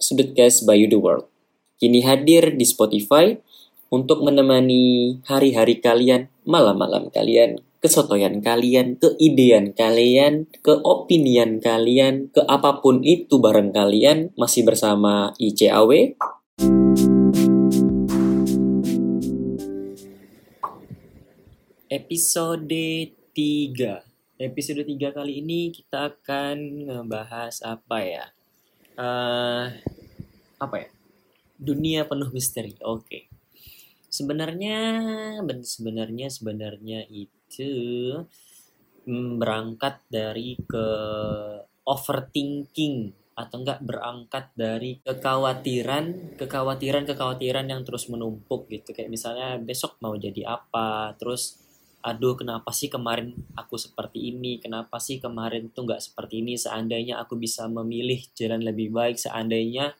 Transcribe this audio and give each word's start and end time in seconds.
Sudutcast 0.00 0.64
by 0.64 0.80
You 0.80 0.88
The 0.88 0.96
World. 0.96 1.28
Kini 1.76 2.00
hadir 2.04 2.56
di 2.56 2.64
Spotify 2.64 3.36
untuk 3.92 4.24
menemani 4.24 5.18
hari-hari 5.28 5.82
kalian, 5.82 6.32
malam-malam 6.48 7.12
kalian, 7.12 7.60
kesotoyan 7.80 8.44
kalian, 8.44 9.00
keidean 9.00 9.72
kalian, 9.72 10.48
keopinian 10.60 11.58
kalian, 11.58 12.28
ke 12.32 12.44
apa 12.44 12.84
pun 12.84 13.00
itu 13.00 13.40
bareng 13.40 13.72
kalian 13.72 14.32
masih 14.36 14.64
bersama 14.68 15.32
ICAW. 15.40 16.16
Episode 21.90 23.10
3. 23.34 24.06
Episode 24.40 24.82
3 24.86 25.16
kali 25.16 25.44
ini 25.44 25.74
kita 25.74 26.14
akan 26.14 26.88
ngebahas 26.88 27.60
apa 27.66 27.98
ya? 28.06 28.24
Eh 29.00 29.66
apa 30.60 30.76
ya? 30.76 30.88
Dunia 31.56 32.00
penuh 32.04 32.28
misteri. 32.36 32.76
Oke. 32.84 33.28
Sebenarnya 34.10 34.78
ben- 35.46 35.64
sebenarnya 35.64 36.26
sebenarnya 36.28 37.00
itu 37.08 37.70
mm, 39.08 39.40
berangkat 39.40 40.04
dari 40.10 40.58
ke 40.68 40.86
overthinking 41.86 42.96
atau 43.40 43.56
enggak 43.64 43.80
berangkat 43.80 44.52
dari 44.52 45.00
kekhawatiran 45.00 46.36
kekhawatiran 46.36 47.08
kekhawatiran 47.08 47.66
yang 47.72 47.80
terus 47.88 48.04
menumpuk 48.12 48.68
gitu 48.68 48.92
kayak 48.92 49.08
misalnya 49.08 49.56
besok 49.56 49.96
mau 50.04 50.12
jadi 50.12 50.60
apa 50.60 51.16
terus 51.16 51.56
aduh 52.00 52.34
kenapa 52.36 52.72
sih 52.72 52.88
kemarin 52.88 53.36
aku 53.56 53.76
seperti 53.76 54.32
ini? 54.32 54.56
Kenapa 54.56 54.96
sih 54.96 55.20
kemarin 55.20 55.68
tuh 55.72 55.84
nggak 55.88 56.00
seperti 56.00 56.40
ini? 56.40 56.56
Seandainya 56.56 57.20
aku 57.20 57.36
bisa 57.36 57.68
memilih 57.68 58.20
jalan 58.32 58.64
lebih 58.64 58.88
baik 58.92 59.20
seandainya 59.20 59.96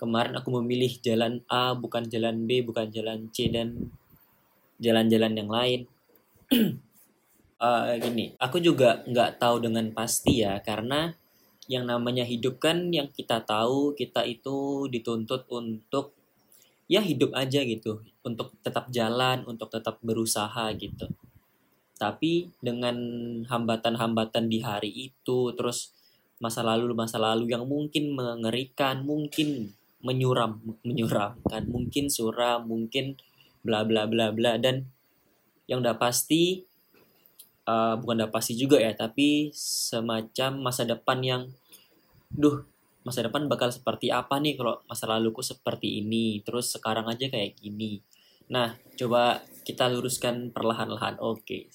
kemarin 0.00 0.34
aku 0.34 0.50
memilih 0.58 0.98
jalan 0.98 1.44
A 1.46 1.76
bukan 1.78 2.10
jalan 2.10 2.48
B 2.48 2.66
bukan 2.66 2.90
jalan 2.90 3.30
C 3.30 3.52
dan 3.52 3.92
jalan-jalan 4.82 5.32
yang 5.36 5.50
lain. 5.50 5.80
Eh, 7.62 7.94
gini 8.02 8.34
aku 8.42 8.58
juga 8.58 9.06
nggak 9.06 9.38
tahu 9.38 9.62
dengan 9.62 9.86
pasti 9.94 10.42
ya 10.42 10.58
karena 10.66 11.14
yang 11.70 11.86
namanya 11.86 12.26
hidup 12.26 12.58
kan 12.58 12.90
yang 12.90 13.06
kita 13.14 13.38
tahu 13.46 13.94
kita 13.94 14.26
itu 14.26 14.90
dituntut 14.90 15.46
untuk 15.46 16.10
ya 16.90 16.98
hidup 16.98 17.30
aja 17.38 17.62
gitu 17.62 18.02
untuk 18.26 18.50
tetap 18.66 18.90
jalan 18.90 19.46
untuk 19.46 19.70
tetap 19.70 20.02
berusaha 20.02 20.74
gitu 20.74 21.06
tapi 22.02 22.50
dengan 22.58 22.98
hambatan-hambatan 23.46 24.50
di 24.50 24.58
hari 24.58 24.90
itu 25.14 25.54
terus 25.54 25.94
masa 26.42 26.66
lalu 26.66 26.90
masa 26.98 27.22
lalu 27.22 27.54
yang 27.54 27.62
mungkin 27.70 28.18
mengerikan 28.18 29.06
mungkin 29.06 29.70
menyuram 30.02 30.58
menyuramkan 30.82 31.62
mungkin 31.70 32.10
suram 32.10 32.66
mungkin 32.66 33.14
bla 33.62 33.86
bla 33.86 34.10
bla 34.10 34.34
bla. 34.34 34.58
Dan 34.58 34.90
yang 35.70 35.78
udah 35.86 35.94
pasti 35.94 36.66
eh, 37.70 37.94
bukan 37.94 38.26
udah 38.26 38.30
pasti 38.34 38.58
juga 38.58 38.82
ya 38.82 38.90
tapi 38.98 39.54
semacam 39.54 40.50
masa 40.58 40.82
depan 40.82 41.22
yang 41.22 41.42
duh 42.34 42.66
masa 43.06 43.22
depan 43.22 43.46
bakal 43.46 43.70
seperti 43.70 44.10
apa 44.10 44.42
nih 44.42 44.58
kalau 44.58 44.82
masa 44.90 45.06
laluku 45.06 45.46
seperti 45.46 46.02
ini? 46.02 46.42
Terus 46.42 46.74
sekarang 46.74 47.06
aja 47.06 47.30
kayak 47.30 47.54
gini. 47.62 48.02
Nah 48.50 48.74
coba 48.98 49.46
kita 49.62 49.86
luruskan 49.86 50.50
perlahan-lahan. 50.50 51.22
Oke 51.22 51.70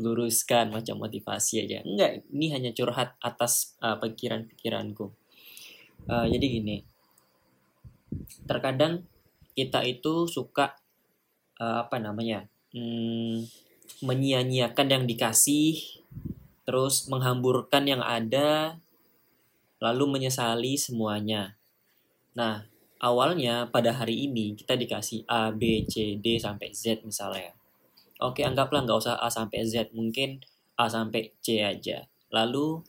luruskan 0.00 0.72
macam 0.72 1.00
motivasi 1.00 1.68
aja. 1.68 1.84
Enggak 1.84 2.24
ini 2.32 2.46
hanya 2.54 2.70
curhat 2.72 3.16
atas 3.20 3.76
uh, 3.84 3.96
pikiran-pikiranku. 4.00 5.12
Uh, 6.08 6.26
jadi 6.26 6.46
gini 6.48 6.76
terkadang 8.44 9.04
kita 9.52 9.84
itu 9.84 10.28
suka 10.28 10.76
uh, 11.60 11.84
apa 11.84 11.96
namanya 12.00 12.48
hmm, 12.72 13.44
menyia-nyiakan 14.04 14.88
yang 14.88 15.04
dikasih 15.04 15.80
terus 16.62 17.10
menghamburkan 17.10 17.84
yang 17.84 18.02
ada 18.02 18.78
lalu 19.82 20.18
menyesali 20.18 20.78
semuanya. 20.78 21.58
Nah 22.38 22.66
awalnya 23.02 23.66
pada 23.68 23.90
hari 23.92 24.30
ini 24.30 24.54
kita 24.54 24.78
dikasih 24.78 25.26
A, 25.26 25.50
B, 25.50 25.84
C, 25.90 26.16
D 26.22 26.38
sampai 26.38 26.70
Z 26.70 27.02
misalnya. 27.02 27.61
Oke, 28.22 28.46
anggaplah 28.46 28.86
nggak 28.86 28.98
usah 29.02 29.18
A 29.18 29.26
sampai 29.26 29.66
Z, 29.66 29.90
mungkin 29.90 30.38
A 30.78 30.86
sampai 30.86 31.34
C 31.42 31.58
aja. 31.58 32.06
Lalu 32.30 32.80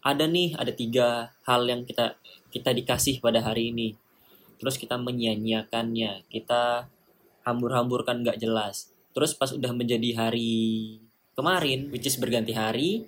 ada 0.00 0.24
nih, 0.24 0.56
ada 0.56 0.72
tiga 0.72 1.36
hal 1.44 1.68
yang 1.68 1.84
kita 1.84 2.16
kita 2.48 2.72
dikasih 2.72 3.20
pada 3.20 3.44
hari 3.44 3.70
ini. 3.70 3.92
Terus 4.56 4.80
kita 4.80 4.96
menyia-nyiakannya, 4.96 6.26
kita 6.32 6.88
hambur-hamburkan 7.44 8.24
nggak 8.24 8.40
jelas. 8.40 8.90
Terus 9.12 9.36
pas 9.36 9.52
udah 9.52 9.70
menjadi 9.76 10.16
hari 10.16 10.98
kemarin, 11.36 11.92
which 11.92 12.08
is 12.08 12.18
berganti 12.18 12.56
hari, 12.56 13.06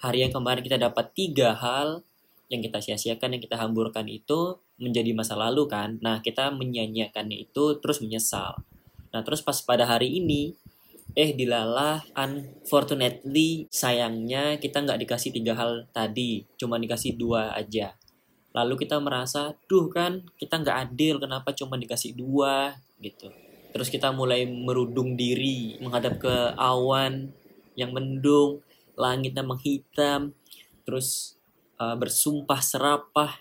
hari 0.00 0.24
yang 0.24 0.32
kemarin 0.32 0.62
kita 0.62 0.80
dapat 0.80 1.12
tiga 1.12 1.52
hal 1.58 2.06
yang 2.46 2.62
kita 2.62 2.78
sia-siakan, 2.78 3.36
yang 3.36 3.42
kita 3.42 3.58
hamburkan 3.58 4.06
itu 4.06 4.62
menjadi 4.78 5.10
masa 5.12 5.34
lalu 5.34 5.66
kan. 5.66 5.98
Nah, 5.98 6.22
kita 6.22 6.54
menyanyiakannya 6.54 7.50
itu 7.50 7.80
terus 7.82 7.98
menyesal. 7.98 8.62
Nah, 9.10 9.20
terus 9.24 9.42
pas 9.42 9.56
pada 9.64 9.88
hari 9.88 10.20
ini, 10.20 10.54
eh 11.16 11.32
dilalah 11.32 12.04
unfortunately 12.12 13.64
sayangnya 13.72 14.60
kita 14.60 14.84
nggak 14.84 15.00
dikasih 15.00 15.32
tiga 15.32 15.56
hal 15.56 15.88
tadi, 15.88 16.44
cuma 16.60 16.76
dikasih 16.76 17.16
dua 17.16 17.56
aja. 17.56 17.96
Lalu 18.52 18.84
kita 18.84 19.00
merasa, 19.00 19.56
duh 19.64 19.88
kan 19.88 20.28
kita 20.36 20.60
nggak 20.60 20.76
adil, 20.92 21.16
kenapa 21.16 21.56
cuma 21.56 21.80
dikasih 21.80 22.12
dua 22.12 22.76
gitu. 23.00 23.32
Terus 23.72 23.88
kita 23.88 24.12
mulai 24.12 24.44
merudung 24.44 25.16
diri, 25.16 25.80
menghadap 25.80 26.20
ke 26.20 26.34
awan 26.56 27.32
yang 27.76 27.96
mendung, 27.96 28.60
langitnya 28.96 29.44
menghitam, 29.44 30.36
terus 30.84 31.36
uh, 31.80 31.96
bersumpah 31.96 32.60
serapah 32.60 33.40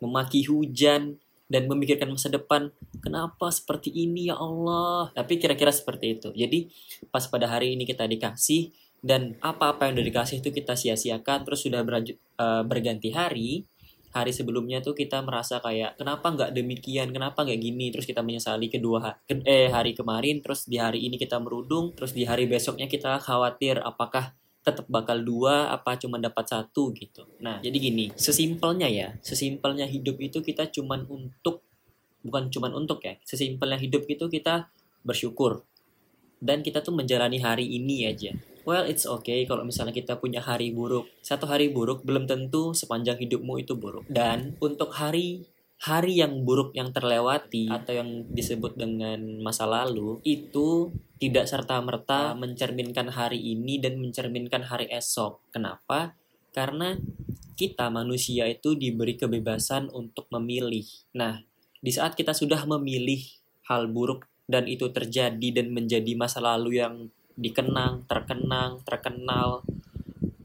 memaki 0.00 0.48
hujan 0.48 1.20
dan 1.50 1.66
memikirkan 1.66 2.06
masa 2.06 2.30
depan 2.30 2.70
kenapa 3.02 3.50
seperti 3.50 3.90
ini 3.90 4.30
ya 4.30 4.38
Allah? 4.38 5.10
Tapi 5.10 5.42
kira-kira 5.42 5.74
seperti 5.74 6.16
itu. 6.16 6.28
Jadi 6.30 6.70
pas 7.10 7.26
pada 7.26 7.50
hari 7.50 7.74
ini 7.74 7.82
kita 7.82 8.06
dikasih 8.06 8.70
dan 9.02 9.34
apa-apa 9.42 9.90
yang 9.90 9.98
udah 9.98 10.06
dikasih 10.06 10.38
itu 10.38 10.54
kita 10.54 10.78
sia-siakan. 10.78 11.42
Terus 11.42 11.66
sudah 11.66 11.82
berlanjut 11.82 12.16
eh, 12.16 12.62
berganti 12.62 13.10
hari 13.10 13.66
hari 14.10 14.34
sebelumnya 14.34 14.82
tuh 14.82 14.94
kita 14.94 15.22
merasa 15.22 15.62
kayak 15.62 15.94
kenapa 15.94 16.34
nggak 16.34 16.50
demikian? 16.54 17.14
Kenapa 17.14 17.46
nggak 17.46 17.60
gini? 17.62 17.94
Terus 17.94 18.06
kita 18.06 18.22
menyesali 18.26 18.66
kedua 18.66 18.98
ha- 19.02 19.18
ke- 19.22 19.42
eh 19.46 19.70
hari 19.70 19.94
kemarin. 19.94 20.42
Terus 20.42 20.66
di 20.66 20.78
hari 20.78 21.06
ini 21.06 21.14
kita 21.18 21.38
merudung 21.38 21.94
terus 21.94 22.14
di 22.14 22.26
hari 22.26 22.46
besoknya 22.50 22.90
kita 22.90 23.22
khawatir 23.22 23.78
apakah 23.82 24.34
tetap 24.60 24.84
bakal 24.92 25.16
dua 25.24 25.72
apa 25.72 25.96
cuma 25.96 26.20
dapat 26.20 26.44
satu 26.44 26.92
gitu. 26.92 27.24
Nah, 27.40 27.64
jadi 27.64 27.76
gini, 27.80 28.12
sesimpelnya 28.12 28.88
ya, 28.92 29.08
sesimpelnya 29.24 29.88
hidup 29.88 30.20
itu 30.20 30.44
kita 30.44 30.68
cuman 30.68 31.08
untuk 31.08 31.64
bukan 32.20 32.52
cuman 32.52 32.76
untuk 32.76 33.00
ya, 33.00 33.16
sesimpelnya 33.24 33.80
hidup 33.80 34.04
itu 34.04 34.28
kita 34.28 34.68
bersyukur 35.00 35.64
dan 36.40 36.60
kita 36.60 36.84
tuh 36.84 36.92
menjalani 36.92 37.40
hari 37.40 37.64
ini 37.68 38.08
aja. 38.08 38.32
Well, 38.68 38.84
it's 38.84 39.08
okay 39.08 39.48
kalau 39.48 39.64
misalnya 39.64 39.96
kita 39.96 40.20
punya 40.20 40.44
hari 40.44 40.72
buruk. 40.72 41.08
Satu 41.24 41.48
hari 41.48 41.72
buruk 41.72 42.04
belum 42.04 42.28
tentu 42.28 42.76
sepanjang 42.76 43.16
hidupmu 43.16 43.56
itu 43.56 43.72
buruk. 43.76 44.04
Dan 44.04 44.56
untuk 44.60 44.92
hari 44.92 45.48
hari 45.80 46.20
yang 46.20 46.44
buruk 46.44 46.76
yang 46.76 46.92
terlewati 46.92 47.72
atau 47.72 47.96
yang 47.96 48.28
disebut 48.28 48.76
dengan 48.76 49.40
masa 49.40 49.64
lalu 49.64 50.20
itu 50.28 50.92
tidak 51.16 51.48
serta-merta 51.48 52.36
mencerminkan 52.36 53.08
hari 53.08 53.40
ini 53.40 53.80
dan 53.80 53.96
mencerminkan 53.96 54.68
hari 54.68 54.92
esok. 54.92 55.40
Kenapa? 55.48 56.16
Karena 56.52 57.00
kita 57.56 57.88
manusia 57.88 58.44
itu 58.44 58.76
diberi 58.76 59.16
kebebasan 59.16 59.88
untuk 59.92 60.28
memilih. 60.28 60.84
Nah, 61.16 61.40
di 61.80 61.92
saat 61.92 62.12
kita 62.12 62.36
sudah 62.36 62.64
memilih 62.68 63.24
hal 63.68 63.88
buruk 63.88 64.28
dan 64.44 64.68
itu 64.68 64.92
terjadi 64.92 65.48
dan 65.52 65.72
menjadi 65.72 66.12
masa 66.12 66.44
lalu 66.44 66.80
yang 66.80 67.08
dikenang, 67.40 68.04
terkenang, 68.04 68.84
terkenal, 68.84 69.64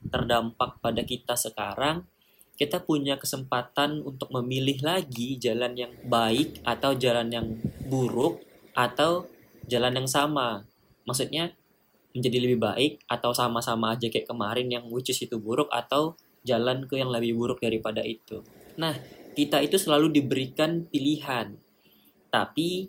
terdampak 0.07 0.79
pada 0.79 1.03
kita 1.03 1.35
sekarang, 1.35 2.07
kita 2.55 2.79
punya 2.83 3.19
kesempatan 3.19 3.99
untuk 4.03 4.31
memilih 4.31 4.79
lagi 4.79 5.35
jalan 5.35 5.75
yang 5.75 5.91
baik 6.07 6.63
atau 6.63 6.95
jalan 6.95 7.27
yang 7.27 7.47
buruk 7.87 8.39
atau 8.71 9.27
jalan 9.67 10.03
yang 10.03 10.07
sama. 10.07 10.63
Maksudnya 11.03 11.51
menjadi 12.15 12.37
lebih 12.39 12.59
baik 12.63 13.03
atau 13.11 13.35
sama-sama 13.35 13.99
aja 13.99 14.07
kayak 14.07 14.31
kemarin 14.31 14.71
yang 14.71 14.87
which 14.87 15.11
is 15.11 15.19
itu 15.19 15.35
buruk 15.35 15.67
atau 15.67 16.15
jalan 16.47 16.87
ke 16.87 16.95
yang 16.95 17.11
lebih 17.11 17.35
buruk 17.35 17.59
daripada 17.59 17.99
itu. 18.07 18.39
Nah, 18.79 18.95
kita 19.35 19.59
itu 19.59 19.75
selalu 19.75 20.15
diberikan 20.15 20.87
pilihan. 20.87 21.59
Tapi 22.31 22.87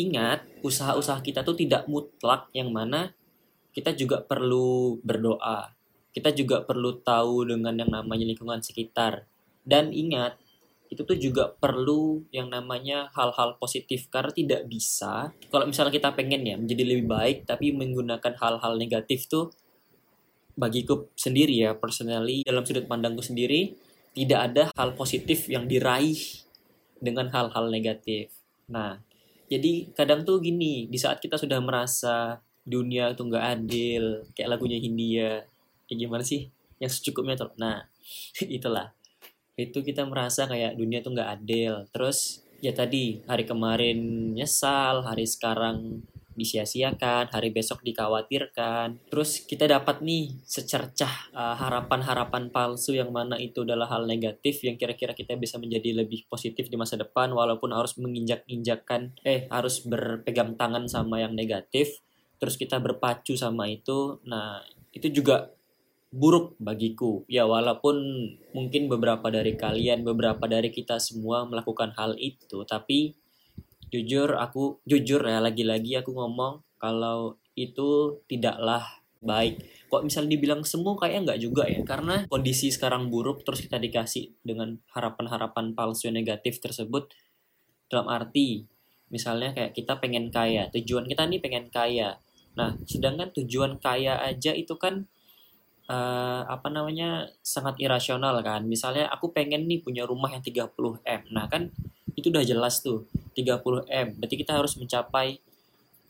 ingat, 0.00 0.48
usaha-usaha 0.64 1.20
kita 1.20 1.44
tuh 1.44 1.60
tidak 1.60 1.84
mutlak 1.84 2.48
yang 2.56 2.72
mana 2.72 3.12
kita 3.76 3.92
juga 3.92 4.24
perlu 4.24 4.96
berdoa. 5.04 5.74
Kita 6.14 6.30
juga 6.30 6.62
perlu 6.62 7.02
tahu 7.02 7.50
dengan 7.50 7.74
yang 7.74 7.90
namanya 7.90 8.22
lingkungan 8.22 8.62
sekitar. 8.62 9.26
Dan 9.66 9.90
ingat, 9.90 10.38
itu 10.86 11.02
tuh 11.02 11.18
juga 11.18 11.50
perlu 11.50 12.22
yang 12.30 12.46
namanya 12.46 13.10
hal-hal 13.18 13.58
positif 13.58 14.06
karena 14.12 14.30
tidak 14.30 14.68
bisa 14.70 15.34
kalau 15.50 15.66
misalnya 15.66 15.90
kita 15.90 16.14
pengen 16.14 16.46
ya 16.46 16.54
menjadi 16.54 16.84
lebih 16.86 17.10
baik 17.10 17.48
tapi 17.50 17.74
menggunakan 17.74 18.38
hal-hal 18.38 18.78
negatif 18.78 19.26
tuh 19.26 19.50
bagiku 20.54 21.10
sendiri 21.18 21.66
ya 21.66 21.74
personally 21.74 22.46
dalam 22.46 22.62
sudut 22.62 22.86
pandangku 22.86 23.26
sendiri 23.26 23.74
tidak 24.14 24.40
ada 24.50 24.62
hal 24.78 24.94
positif 24.94 25.50
yang 25.50 25.66
diraih 25.66 26.16
dengan 27.02 27.28
hal-hal 27.34 27.68
negatif. 27.68 28.30
Nah, 28.70 29.02
jadi 29.50 29.90
kadang 29.92 30.22
tuh 30.22 30.40
gini, 30.40 30.86
di 30.86 30.96
saat 30.96 31.18
kita 31.18 31.36
sudah 31.36 31.58
merasa 31.60 32.38
dunia 32.64 33.12
itu 33.12 33.26
nggak 33.26 33.44
adil, 33.60 34.04
kayak 34.32 34.56
lagunya 34.56 34.78
Hindia, 34.80 35.44
kayak 35.86 35.98
gimana 36.08 36.24
sih? 36.26 36.50
Yang 36.82 37.00
secukupnya 37.00 37.38
tuh. 37.38 37.50
Nah, 37.60 37.84
itulah. 38.56 38.92
Itu 39.54 39.86
kita 39.86 40.02
merasa 40.04 40.50
kayak 40.50 40.74
dunia 40.74 41.04
tuh 41.04 41.14
nggak 41.14 41.30
adil. 41.40 41.86
Terus 41.94 42.42
ya 42.58 42.72
tadi 42.74 43.22
hari 43.28 43.44
kemarin 43.44 44.32
nyesal 44.34 45.04
hari 45.04 45.28
sekarang 45.28 46.02
disia-siakan 46.34 47.30
hari 47.30 47.54
besok 47.54 47.80
dikhawatirkan. 47.86 48.98
Terus 49.08 49.46
kita 49.46 49.70
dapat 49.70 50.02
nih 50.02 50.42
secercah 50.42 51.30
uh, 51.32 51.54
harapan-harapan 51.56 52.50
palsu 52.50 52.98
yang 52.98 53.14
mana 53.14 53.38
itu 53.38 53.62
adalah 53.62 53.88
hal 53.88 54.04
negatif 54.04 54.60
yang 54.66 54.74
kira-kira 54.74 55.14
kita 55.14 55.38
bisa 55.38 55.56
menjadi 55.56 56.04
lebih 56.04 56.26
positif 56.26 56.66
di 56.66 56.76
masa 56.76 56.98
depan 56.98 57.30
walaupun 57.30 57.70
harus 57.70 57.96
menginjak-injakkan 57.96 59.14
eh 59.22 59.46
harus 59.48 59.82
berpegang 59.86 60.58
tangan 60.58 60.90
sama 60.90 61.22
yang 61.22 61.32
negatif. 61.32 62.02
Terus 62.42 62.58
kita 62.58 62.82
berpacu 62.82 63.38
sama 63.38 63.70
itu. 63.70 64.18
Nah 64.26 64.60
itu 64.90 65.10
juga 65.10 65.54
buruk 66.14 66.54
bagiku. 66.62 67.26
Ya 67.26 67.42
walaupun 67.42 67.98
mungkin 68.54 68.86
beberapa 68.86 69.26
dari 69.34 69.58
kalian, 69.58 70.06
beberapa 70.06 70.46
dari 70.46 70.70
kita 70.70 71.02
semua 71.02 71.42
melakukan 71.42 71.90
hal 71.98 72.14
itu, 72.22 72.62
tapi 72.62 73.18
jujur 73.90 74.38
aku 74.38 74.78
jujur 74.86 75.26
ya 75.26 75.42
lagi-lagi 75.42 75.98
aku 75.98 76.14
ngomong 76.14 76.62
kalau 76.78 77.38
itu 77.58 78.22
tidaklah 78.30 79.02
baik. 79.18 79.58
Kok 79.90 80.06
misalnya 80.06 80.38
dibilang 80.38 80.62
semua 80.62 80.94
kayak 80.94 81.26
nggak 81.26 81.40
juga 81.42 81.66
ya, 81.66 81.82
karena 81.82 82.30
kondisi 82.30 82.70
sekarang 82.70 83.10
buruk 83.10 83.42
terus 83.42 83.66
kita 83.66 83.82
dikasih 83.82 84.38
dengan 84.46 84.78
harapan-harapan 84.94 85.74
palsu 85.74 86.14
negatif 86.14 86.62
tersebut 86.62 87.10
dalam 87.90 88.06
arti 88.06 88.70
misalnya 89.14 89.54
kayak 89.54 89.78
kita 89.78 90.02
pengen 90.02 90.34
kaya, 90.34 90.66
tujuan 90.74 91.06
kita 91.06 91.22
nih 91.30 91.38
pengen 91.38 91.70
kaya. 91.70 92.18
Nah, 92.58 92.74
sedangkan 92.82 93.30
tujuan 93.30 93.78
kaya 93.78 94.18
aja 94.18 94.50
itu 94.50 94.74
kan 94.74 95.06
uh, 95.88 96.42
apa 96.48 96.68
namanya 96.72 97.28
sangat 97.44 97.76
irasional 97.80 98.38
kan. 98.40 98.64
Misalnya 98.64 99.08
aku 99.12 99.32
pengen 99.32 99.68
nih 99.68 99.80
punya 99.84 100.08
rumah 100.08 100.32
yang 100.32 100.44
30M. 100.44 101.32
Nah, 101.32 101.48
kan 101.48 101.72
itu 102.14 102.30
udah 102.30 102.44
jelas 102.44 102.80
tuh 102.80 103.08
30M. 103.36 104.20
Berarti 104.20 104.36
kita 104.36 104.56
harus 104.56 104.78
mencapai 104.80 105.40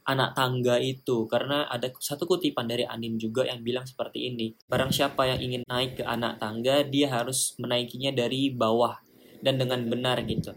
anak 0.05 0.37
tangga 0.37 0.77
itu 0.77 1.25
karena 1.33 1.65
ada 1.65 1.89
satu 1.97 2.29
kutipan 2.29 2.69
dari 2.69 2.85
Anin 2.85 3.17
juga 3.17 3.49
yang 3.49 3.65
bilang 3.65 3.89
seperti 3.89 4.29
ini. 4.29 4.53
Barang 4.69 4.93
siapa 4.93 5.25
yang 5.25 5.41
ingin 5.41 5.63
naik 5.65 6.01
ke 6.01 6.05
anak 6.05 6.37
tangga, 6.37 6.85
dia 6.85 7.09
harus 7.09 7.57
menaikinya 7.57 8.13
dari 8.13 8.53
bawah 8.53 9.01
dan 9.41 9.57
dengan 9.57 9.81
benar 9.89 10.21
gitu. 10.29 10.53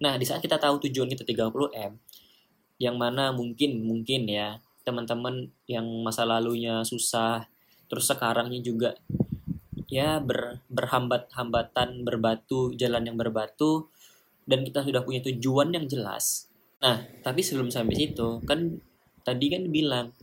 Nah, 0.00 0.16
di 0.16 0.24
saat 0.24 0.40
kita 0.40 0.56
tahu 0.56 0.84
tujuan 0.88 1.08
kita 1.12 1.24
30M, 1.28 1.96
yang 2.80 2.96
mana 2.96 3.32
mungkin 3.32 3.84
mungkin 3.84 4.24
ya 4.28 4.56
teman-teman 4.80 5.52
yang 5.68 5.84
masa 6.00 6.24
lalunya 6.24 6.80
susah 6.80 7.44
terus 7.90 8.06
sekarangnya 8.06 8.62
juga 8.62 8.94
ya 9.90 10.22
ber, 10.22 10.62
berhambat-hambatan 10.70 12.06
berbatu 12.06 12.70
jalan 12.78 13.10
yang 13.10 13.18
berbatu 13.18 13.90
dan 14.46 14.62
kita 14.62 14.86
sudah 14.86 15.02
punya 15.02 15.20
tujuan 15.26 15.74
yang 15.74 15.90
jelas. 15.90 16.46
Nah 16.78 17.02
tapi 17.26 17.42
sebelum 17.42 17.74
sampai 17.74 17.98
situ 17.98 18.38
kan 18.46 18.78
tadi 19.26 19.50
kan 19.50 19.66
bilang 19.66 20.14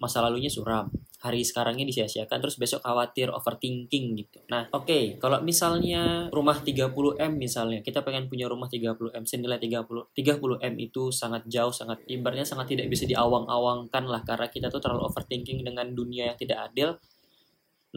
masa 0.00 0.24
lalunya 0.24 0.48
suram 0.48 0.88
hari 1.18 1.42
sekarangnya 1.42 1.82
disia-siakan 1.82 2.38
terus 2.38 2.54
besok 2.54 2.78
khawatir 2.86 3.26
overthinking 3.34 4.14
gitu. 4.14 4.38
Nah, 4.46 4.70
oke, 4.70 4.86
okay, 4.86 5.02
kalau 5.18 5.42
misalnya 5.42 6.30
rumah 6.30 6.62
30M 6.62 7.34
misalnya, 7.34 7.82
kita 7.82 8.06
pengen 8.06 8.30
punya 8.30 8.46
rumah 8.46 8.70
30M 8.70 9.26
senilai 9.26 9.58
30 9.58 10.14
30M 10.14 10.74
itu 10.78 11.10
sangat 11.10 11.42
jauh, 11.50 11.74
sangat 11.74 12.06
ibaratnya 12.06 12.46
sangat 12.46 12.70
tidak 12.70 12.86
bisa 12.86 13.02
diawang-awangkan 13.10 14.04
lah 14.06 14.22
karena 14.22 14.46
kita 14.46 14.70
tuh 14.70 14.78
terlalu 14.78 15.10
overthinking 15.10 15.66
dengan 15.66 15.90
dunia 15.90 16.30
yang 16.30 16.38
tidak 16.38 16.70
adil. 16.70 16.94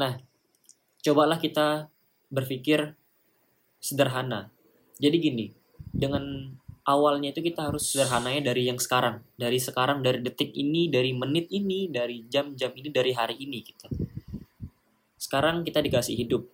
Nah, 0.02 0.18
cobalah 1.06 1.38
kita 1.38 1.94
berpikir 2.34 2.98
sederhana. 3.78 4.50
Jadi 4.98 5.18
gini, 5.22 5.46
dengan 5.94 6.58
awalnya 6.86 7.34
itu 7.34 7.42
kita 7.44 7.70
harus 7.70 7.90
sederhananya 7.90 8.54
dari 8.54 8.70
yang 8.70 8.78
sekarang. 8.82 9.22
Dari 9.38 9.58
sekarang 9.58 10.02
dari 10.02 10.22
detik 10.22 10.54
ini 10.54 10.90
dari 10.90 11.14
menit 11.14 11.50
ini 11.54 11.90
dari 11.90 12.26
jam-jam 12.28 12.72
ini 12.74 12.90
dari 12.90 13.12
hari 13.14 13.38
ini 13.42 13.58
gitu. 13.62 13.88
Sekarang 15.18 15.62
kita 15.62 15.82
dikasih 15.82 16.16
hidup. 16.18 16.48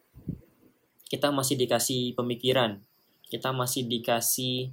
Kita 1.08 1.32
masih 1.32 1.56
dikasih 1.56 2.16
pemikiran. 2.20 2.84
Kita 3.28 3.56
masih 3.56 3.88
dikasih 3.88 4.72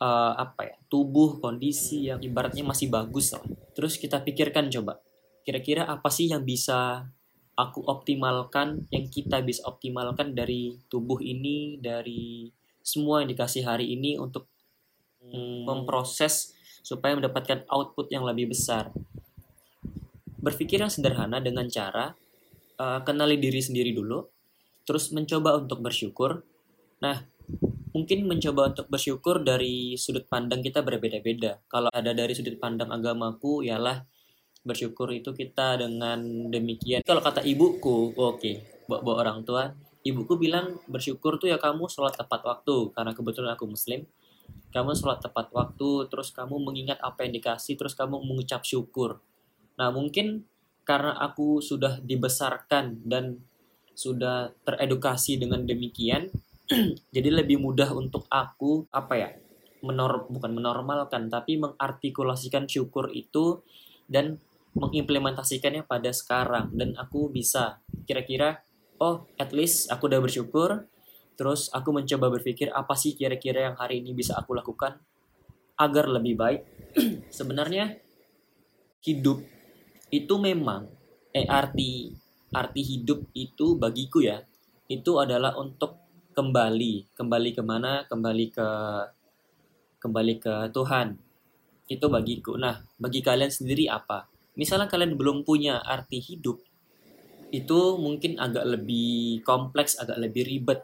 uh, 0.00 0.32
apa 0.36 0.72
ya 0.72 0.76
tubuh 0.88 1.40
kondisi 1.40 2.08
yang 2.08 2.20
ibaratnya 2.20 2.64
masih 2.64 2.88
bagus 2.88 3.32
lah. 3.36 3.44
Terus 3.72 3.96
kita 3.96 4.20
pikirkan 4.20 4.68
coba 4.72 5.00
kira-kira 5.42 5.86
apa 5.90 6.06
sih 6.06 6.30
yang 6.30 6.46
bisa 6.46 7.10
aku 7.58 7.84
optimalkan 7.84 8.86
yang 8.94 9.10
kita 9.10 9.42
bisa 9.42 9.66
optimalkan 9.68 10.32
dari 10.32 10.78
tubuh 10.86 11.18
ini 11.20 11.76
dari 11.82 12.48
semua 12.82 13.22
yang 13.22 13.30
dikasih 13.34 13.62
hari 13.66 13.94
ini 13.94 14.18
untuk 14.18 14.51
hmm. 15.26 15.68
memproses 15.68 16.54
supaya 16.82 17.14
mendapatkan 17.14 17.62
output 17.70 18.10
yang 18.10 18.26
lebih 18.26 18.50
besar. 18.50 18.90
Berpikir 20.42 20.82
yang 20.82 20.90
sederhana 20.90 21.38
dengan 21.38 21.70
cara 21.70 22.10
uh, 22.82 23.00
kenali 23.06 23.38
diri 23.38 23.62
sendiri 23.62 23.94
dulu, 23.94 24.26
terus 24.82 25.14
mencoba 25.14 25.62
untuk 25.62 25.78
bersyukur. 25.78 26.42
Nah, 26.98 27.22
mungkin 27.94 28.26
mencoba 28.26 28.74
untuk 28.74 28.90
bersyukur 28.90 29.46
dari 29.46 29.94
sudut 29.94 30.26
pandang 30.26 30.58
kita 30.58 30.82
berbeda-beda. 30.82 31.62
Kalau 31.70 31.90
ada 31.94 32.10
dari 32.10 32.34
sudut 32.34 32.58
pandang 32.58 32.90
agamaku, 32.90 33.62
ialah 33.62 34.02
bersyukur 34.66 35.10
itu 35.14 35.30
kita 35.30 35.78
dengan 35.78 36.50
demikian. 36.50 37.06
Kalau 37.06 37.22
kata 37.22 37.46
ibuku, 37.46 38.14
oke, 38.14 38.38
okay, 38.38 38.62
bawa 38.90 39.22
orang 39.22 39.46
tua, 39.46 39.70
ibuku 40.02 40.38
bilang 40.38 40.78
bersyukur 40.90 41.38
tuh 41.38 41.50
ya 41.50 41.58
kamu 41.58 41.86
sholat 41.86 42.18
tepat 42.18 42.42
waktu 42.42 42.90
karena 42.94 43.14
kebetulan 43.14 43.54
aku 43.54 43.70
muslim 43.70 44.02
kamu 44.72 44.96
sholat 44.96 45.20
tepat 45.20 45.52
waktu, 45.52 46.08
terus 46.08 46.32
kamu 46.32 46.58
mengingat 46.62 46.96
apa 47.04 47.28
yang 47.28 47.36
dikasih, 47.36 47.76
terus 47.76 47.92
kamu 47.92 48.24
mengucap 48.24 48.64
syukur. 48.64 49.20
Nah 49.76 49.92
mungkin 49.92 50.48
karena 50.82 51.14
aku 51.20 51.60
sudah 51.60 52.00
dibesarkan 52.02 53.04
dan 53.04 53.44
sudah 53.92 54.50
teredukasi 54.64 55.36
dengan 55.36 55.68
demikian, 55.68 56.32
jadi 57.14 57.28
lebih 57.44 57.60
mudah 57.60 57.92
untuk 57.92 58.24
aku 58.32 58.88
apa 58.88 59.14
ya 59.18 59.30
menor 59.82 60.30
bukan 60.30 60.54
menormalkan 60.54 61.26
tapi 61.26 61.58
mengartikulasikan 61.58 62.70
syukur 62.70 63.10
itu 63.10 63.60
dan 64.06 64.38
mengimplementasikannya 64.72 65.84
pada 65.84 66.14
sekarang 66.14 66.72
dan 66.72 66.96
aku 66.96 67.28
bisa 67.28 67.82
kira-kira 68.08 68.64
oh 69.02 69.28
at 69.36 69.52
least 69.52 69.90
aku 69.92 70.08
udah 70.08 70.22
bersyukur 70.22 70.86
Terus 71.34 71.72
aku 71.72 71.90
mencoba 71.96 72.28
berpikir 72.28 72.68
apa 72.70 72.92
sih 72.92 73.16
kira-kira 73.16 73.72
yang 73.72 73.76
hari 73.76 74.04
ini 74.04 74.12
bisa 74.12 74.36
aku 74.36 74.52
lakukan 74.52 75.00
agar 75.80 76.06
lebih 76.08 76.34
baik. 76.36 76.60
Sebenarnya 77.36 77.96
hidup 79.02 79.42
itu 80.12 80.34
memang 80.36 80.86
eh 81.32 81.48
arti 81.48 82.12
arti 82.52 82.82
hidup 82.84 83.32
itu 83.32 83.80
bagiku 83.80 84.20
ya 84.20 84.44
itu 84.86 85.16
adalah 85.16 85.56
untuk 85.56 85.96
kembali 86.36 87.16
kembali 87.16 87.50
ke 87.56 87.62
mana 87.64 88.04
kembali 88.04 88.46
ke 88.52 88.68
kembali 90.02 90.34
ke 90.36 90.54
Tuhan. 90.74 91.16
Itu 91.88 92.06
bagiku. 92.12 92.60
Nah 92.60 92.84
bagi 93.00 93.24
kalian 93.24 93.48
sendiri 93.48 93.88
apa? 93.88 94.28
Misalnya 94.54 94.86
kalian 94.86 95.16
belum 95.16 95.48
punya 95.48 95.80
arti 95.80 96.20
hidup 96.20 96.60
itu 97.52 97.80
mungkin 98.00 98.40
agak 98.40 98.64
lebih 98.64 99.44
kompleks 99.44 100.00
agak 100.00 100.16
lebih 100.16 100.48
ribet 100.48 100.80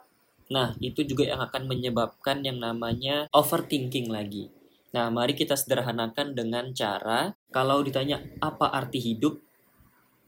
Nah, 0.49 0.73
itu 0.81 1.05
juga 1.05 1.29
yang 1.29 1.45
akan 1.45 1.69
menyebabkan 1.69 2.41
yang 2.41 2.57
namanya 2.57 3.29
overthinking 3.37 4.09
lagi. 4.09 4.49
Nah, 4.97 5.13
mari 5.13 5.37
kita 5.37 5.53
sederhanakan 5.53 6.33
dengan 6.33 6.73
cara 6.73 7.37
kalau 7.53 7.85
ditanya 7.85 8.25
apa 8.41 8.73
arti 8.73 8.97
hidup, 8.97 9.37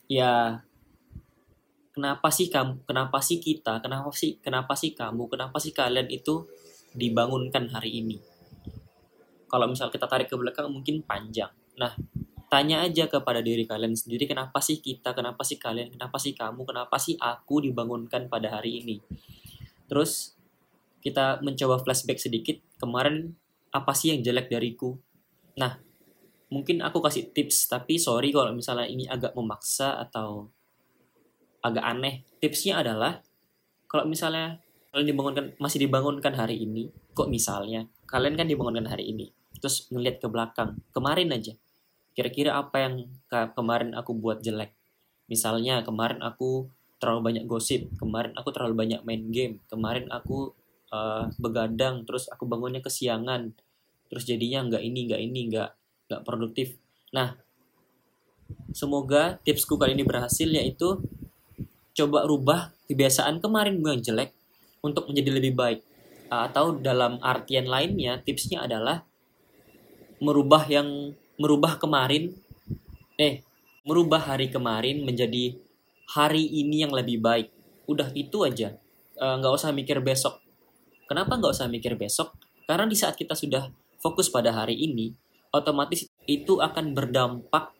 ya 0.05 0.61
kenapa 1.97 2.29
sih 2.29 2.53
kamu, 2.53 2.85
kenapa 2.85 3.25
sih 3.25 3.41
kita, 3.41 3.81
kenapa 3.81 4.13
sih, 4.13 4.37
kenapa 4.45 4.77
sih 4.77 4.93
kamu, 4.93 5.33
kenapa 5.33 5.57
sih 5.57 5.73
kalian 5.73 6.13
itu 6.13 6.45
dibangunkan 6.93 7.73
hari 7.73 8.05
ini? 8.05 8.21
Kalau 9.49 9.67
misal 9.67 9.89
kita 9.89 10.05
tarik 10.05 10.29
ke 10.29 10.37
belakang 10.37 10.69
mungkin 10.69 11.01
panjang. 11.09 11.51
Nah, 11.81 11.97
tanya 12.53 12.85
aja 12.85 13.09
kepada 13.09 13.41
diri 13.41 13.65
kalian 13.65 13.97
sendiri 13.97 14.29
kenapa 14.29 14.61
sih 14.61 14.85
kita, 14.85 15.17
kenapa 15.17 15.41
sih 15.41 15.57
kalian, 15.57 15.97
kenapa 15.97 16.21
sih 16.21 16.37
kamu, 16.37 16.69
kenapa 16.69 17.01
sih 17.01 17.17
aku 17.17 17.65
dibangunkan 17.65 18.29
pada 18.29 18.61
hari 18.61 18.85
ini? 18.85 19.01
Terus 19.91 20.39
kita 21.03 21.43
mencoba 21.43 21.83
flashback 21.83 22.23
sedikit 22.23 22.63
kemarin 22.79 23.35
apa 23.75 23.91
sih 23.91 24.15
yang 24.15 24.23
jelek 24.23 24.47
dariku? 24.47 24.95
Nah 25.59 25.83
mungkin 26.51 26.83
aku 26.83 27.03
kasih 27.03 27.35
tips 27.35 27.67
tapi 27.71 27.99
sorry 27.99 28.31
kalau 28.31 28.55
misalnya 28.55 28.87
ini 28.87 29.11
agak 29.11 29.35
memaksa 29.35 29.99
atau 29.99 30.47
agak 31.67 31.83
aneh. 31.83 32.23
Tipsnya 32.39 32.79
adalah 32.79 33.19
kalau 33.91 34.07
misalnya 34.07 34.63
kalian 34.95 35.07
dibangunkan 35.11 35.45
masih 35.59 35.83
dibangunkan 35.87 36.35
hari 36.39 36.63
ini 36.63 36.91
kok 37.15 37.31
misalnya 37.31 37.87
kalian 38.11 38.35
kan 38.35 38.51
dibangunkan 38.51 38.91
hari 38.91 39.15
ini 39.15 39.31
terus 39.63 39.87
ngeliat 39.87 40.19
ke 40.19 40.27
belakang 40.27 40.83
kemarin 40.91 41.31
aja 41.31 41.55
kira-kira 42.15 42.59
apa 42.59 42.77
yang 42.83 42.95
ke 43.31 43.39
kemarin 43.55 43.95
aku 43.95 44.13
buat 44.13 44.43
jelek? 44.43 44.75
Misalnya 45.31 45.87
kemarin 45.87 46.21
aku 46.21 46.67
terlalu 47.01 47.33
banyak 47.33 47.45
gosip. 47.49 47.89
Kemarin 47.97 48.37
aku 48.37 48.53
terlalu 48.53 48.77
banyak 48.77 49.01
main 49.03 49.33
game. 49.33 49.59
Kemarin 49.67 50.07
aku 50.13 50.53
uh, 50.93 51.33
begadang 51.41 52.05
terus 52.05 52.29
aku 52.29 52.45
bangunnya 52.45 52.85
kesiangan. 52.85 53.57
Terus 54.13 54.25
jadinya 54.29 54.69
nggak 54.69 54.83
ini 54.85 55.01
nggak 55.09 55.21
ini 55.25 55.41
nggak 55.51 55.71
nggak 56.13 56.23
produktif. 56.23 56.77
Nah 57.17 57.41
semoga 58.77 59.41
tipsku 59.43 59.81
kali 59.81 59.97
ini 59.97 60.05
berhasil 60.05 60.47
yaitu 60.47 61.01
coba 61.97 62.29
rubah 62.29 62.61
kebiasaan 62.87 63.43
kemarin 63.43 63.83
gue 63.83 63.91
yang 63.91 64.05
jelek 64.05 64.31
untuk 64.85 65.09
menjadi 65.09 65.31
lebih 65.41 65.57
baik. 65.57 65.81
Atau 66.31 66.79
dalam 66.79 67.19
artian 67.25 67.67
lainnya 67.67 68.23
tipsnya 68.23 68.63
adalah 68.63 69.03
merubah 70.21 70.69
yang 70.69 71.17
merubah 71.41 71.81
kemarin 71.81 72.37
eh 73.17 73.41
merubah 73.89 74.21
hari 74.21 74.53
kemarin 74.53 75.03
menjadi 75.03 75.57
hari 76.11 76.43
ini 76.43 76.83
yang 76.83 76.93
lebih 76.93 77.23
baik 77.23 77.55
udah 77.87 78.11
itu 78.15 78.43
aja 78.47 78.79
nggak 79.19 79.53
uh, 79.53 79.59
usah 79.59 79.71
mikir 79.71 80.03
besok 80.03 80.41
Kenapa 81.11 81.35
nggak 81.35 81.59
usah 81.59 81.67
mikir 81.67 81.99
besok? 81.99 82.39
Karena 82.71 82.87
di 82.87 82.95
saat 82.95 83.19
kita 83.19 83.35
sudah 83.35 83.67
fokus 83.99 84.31
pada 84.31 84.55
hari 84.55 84.79
ini, 84.79 85.11
otomatis 85.51 86.07
itu 86.31 86.63
akan 86.63 86.95
berdampak 86.95 87.75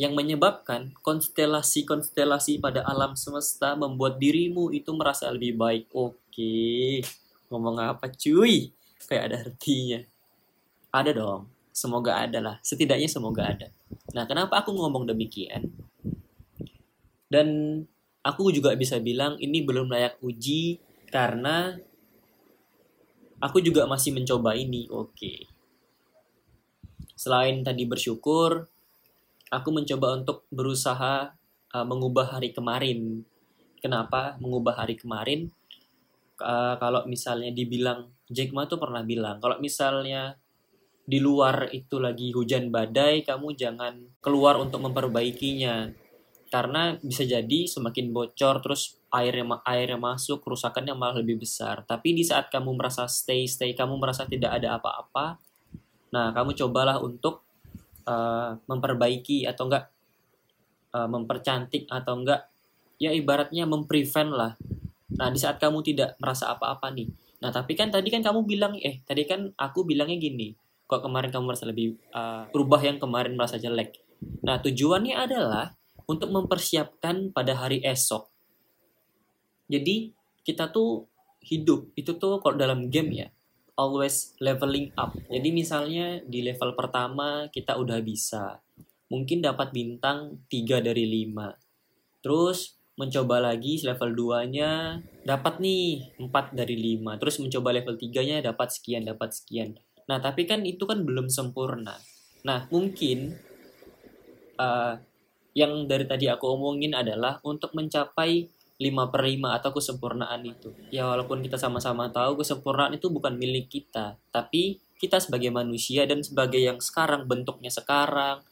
yang 0.00 0.16
menyebabkan 0.16 0.96
konstelasi-konstelasi 1.04 2.64
pada 2.64 2.80
alam 2.88 3.20
semesta 3.20 3.76
membuat 3.76 4.16
dirimu 4.16 4.72
itu 4.72 4.96
merasa 4.96 5.28
lebih 5.28 5.60
baik. 5.60 5.92
Oke, 5.92 7.04
ngomong 7.52 7.84
apa 7.84 8.08
cuy? 8.08 8.72
Kayak 9.04 9.24
ada 9.28 9.36
artinya. 9.44 10.00
Ada 10.88 11.10
dong, 11.12 11.52
semoga 11.68 12.16
ada 12.16 12.40
lah. 12.40 12.56
Setidaknya 12.64 13.12
semoga 13.12 13.44
ada. 13.44 13.68
Nah, 14.16 14.24
kenapa 14.24 14.64
aku 14.64 14.72
ngomong 14.72 15.04
demikian? 15.04 15.68
Dan 17.28 17.80
aku 18.24 18.48
juga 18.50 18.72
bisa 18.74 18.96
bilang 18.98 19.36
ini 19.36 19.60
belum 19.60 19.92
layak 19.92 20.18
uji 20.24 20.80
karena 21.12 21.76
aku 23.38 23.60
juga 23.60 23.84
masih 23.84 24.16
mencoba 24.16 24.56
ini. 24.56 24.88
Oke. 24.88 25.46
Selain 27.14 27.62
tadi 27.62 27.84
bersyukur, 27.86 28.66
aku 29.52 29.68
mencoba 29.70 30.18
untuk 30.18 30.48
berusaha 30.50 31.36
uh, 31.70 31.86
mengubah 31.86 32.36
hari 32.36 32.50
kemarin. 32.50 33.22
Kenapa 33.78 34.40
mengubah 34.40 34.80
hari 34.80 34.96
kemarin? 34.96 35.52
Uh, 36.40 36.74
kalau 36.82 37.06
misalnya 37.06 37.54
dibilang 37.54 38.10
Jack 38.26 38.50
Ma 38.50 38.66
tuh 38.66 38.80
pernah 38.80 39.06
bilang, 39.06 39.38
kalau 39.38 39.60
misalnya 39.62 40.34
di 41.04 41.20
luar 41.20 41.68
itu 41.70 42.00
lagi 42.00 42.32
hujan 42.32 42.72
badai, 42.72 43.22
kamu 43.22 43.54
jangan 43.54 43.94
keluar 44.24 44.56
untuk 44.56 44.82
memperbaikinya 44.82 45.92
karena 46.54 46.94
bisa 47.02 47.26
jadi 47.26 47.66
semakin 47.66 48.14
bocor 48.14 48.62
terus 48.62 49.02
airnya 49.10 49.58
airnya 49.66 49.98
masuk 49.98 50.38
kerusakannya 50.46 50.94
malah 50.94 51.18
lebih 51.18 51.42
besar. 51.42 51.82
Tapi 51.82 52.14
di 52.14 52.22
saat 52.22 52.46
kamu 52.46 52.78
merasa 52.78 53.10
stay 53.10 53.50
stay 53.50 53.74
kamu 53.74 53.98
merasa 53.98 54.22
tidak 54.30 54.62
ada 54.62 54.78
apa-apa 54.78 55.42
nah 56.14 56.30
kamu 56.30 56.54
cobalah 56.54 57.02
untuk 57.02 57.42
uh, 58.06 58.54
memperbaiki 58.70 59.50
atau 59.50 59.66
enggak 59.66 59.90
uh, 60.94 61.10
mempercantik 61.10 61.90
atau 61.90 62.22
enggak 62.22 62.46
ya 63.02 63.10
ibaratnya 63.10 63.66
memprevent 63.66 64.30
lah. 64.30 64.54
Nah 65.18 65.34
di 65.34 65.42
saat 65.42 65.58
kamu 65.58 65.82
tidak 65.82 66.14
merasa 66.22 66.54
apa-apa 66.54 66.94
nih 66.94 67.10
nah 67.42 67.50
tapi 67.50 67.74
kan 67.74 67.90
tadi 67.90 68.14
kan 68.14 68.22
kamu 68.22 68.46
bilang 68.46 68.78
eh 68.78 69.02
tadi 69.02 69.26
kan 69.26 69.50
aku 69.58 69.84
bilangnya 69.84 70.16
gini 70.16 70.54
kok 70.86 71.02
kemarin 71.02 71.28
kamu 71.34 71.44
merasa 71.50 71.66
lebih 71.66 71.98
uh, 72.14 72.46
berubah 72.54 72.78
yang 72.78 73.02
kemarin 73.02 73.34
merasa 73.34 73.58
jelek? 73.58 73.98
Nah 74.46 74.62
tujuannya 74.62 75.18
adalah 75.18 75.74
untuk 76.04 76.28
mempersiapkan 76.30 77.32
pada 77.32 77.56
hari 77.56 77.80
esok. 77.84 78.28
Jadi 79.68 80.12
kita 80.44 80.68
tuh 80.68 81.08
hidup 81.44 81.92
itu 81.96 82.16
tuh 82.16 82.40
kalau 82.40 82.56
dalam 82.56 82.88
game 82.88 83.24
ya 83.24 83.28
always 83.76 84.32
leveling 84.38 84.92
up. 84.96 85.16
Jadi 85.28 85.48
misalnya 85.50 86.22
di 86.24 86.44
level 86.44 86.76
pertama 86.78 87.48
kita 87.50 87.76
udah 87.76 87.98
bisa 88.00 88.62
mungkin 89.10 89.44
dapat 89.44 89.70
bintang 89.74 90.42
3 90.48 90.80
dari 90.80 91.04
5. 91.28 92.22
Terus 92.24 92.78
mencoba 92.94 93.42
lagi 93.42 93.82
level 93.82 94.14
2-nya 94.14 95.02
dapat 95.26 95.58
nih 95.58 96.14
4 96.22 96.54
dari 96.54 96.76
5. 96.98 97.20
Terus 97.20 97.36
mencoba 97.42 97.68
level 97.74 97.94
3-nya 97.98 98.36
dapat 98.40 98.68
sekian, 98.70 99.02
dapat 99.04 99.34
sekian. 99.34 99.74
Nah, 100.06 100.20
tapi 100.20 100.44
kan 100.46 100.62
itu 100.62 100.84
kan 100.86 101.02
belum 101.02 101.26
sempurna. 101.32 101.96
Nah, 102.44 102.68
mungkin 102.68 103.34
uh, 104.60 104.94
yang 105.54 105.86
dari 105.86 106.04
tadi 106.04 106.26
aku 106.26 106.50
omongin 106.50 106.98
adalah 106.98 107.38
untuk 107.46 107.72
mencapai 107.78 108.50
5 108.74 109.12
per 109.14 109.22
5 109.22 109.58
atau 109.62 109.70
kesempurnaan 109.70 110.42
itu. 110.42 110.74
Ya 110.90 111.06
walaupun 111.06 111.40
kita 111.46 111.54
sama-sama 111.54 112.10
tahu 112.10 112.42
kesempurnaan 112.42 112.98
itu 112.98 113.06
bukan 113.06 113.38
milik 113.38 113.70
kita, 113.70 114.18
tapi 114.34 114.82
kita 114.98 115.22
sebagai 115.22 115.54
manusia 115.54 116.02
dan 116.10 116.26
sebagai 116.26 116.58
yang 116.58 116.82
sekarang 116.82 117.30
bentuknya 117.30 117.70
sekarang 117.70 118.42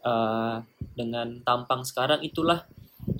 uh, 0.00 0.64
dengan 0.96 1.44
tampang 1.44 1.84
sekarang 1.84 2.24
itulah 2.24 2.64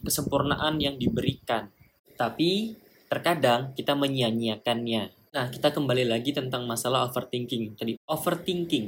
kesempurnaan 0.01 0.81
yang 0.81 0.97
diberikan. 0.97 1.69
Tapi 2.17 2.81
terkadang 3.13 3.77
kita 3.77 3.93
menyia-nyiakannya. 3.93 5.13
Nah, 5.37 5.53
kita 5.53 5.69
kembali 5.69 6.09
lagi 6.09 6.33
tentang 6.33 6.65
masalah 6.65 7.05
overthinking. 7.13 7.77
Tadi 7.77 8.01
overthinking 8.09 8.87